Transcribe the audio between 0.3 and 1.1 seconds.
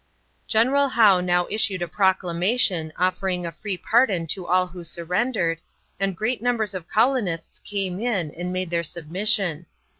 General